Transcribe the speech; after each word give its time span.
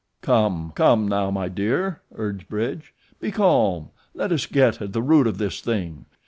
"Come, 0.23 0.71
come, 0.73 1.07
now, 1.07 1.29
my 1.29 1.47
dear," 1.47 2.01
urged 2.15 2.49
Bridge, 2.49 2.91
"be 3.19 3.29
calm. 3.31 3.89
Let 4.15 4.31
us 4.31 4.47
get 4.47 4.81
at 4.81 4.93
the 4.93 5.01
root 5.03 5.27
of 5.27 5.37
this 5.37 5.61
thing. 5.61 6.05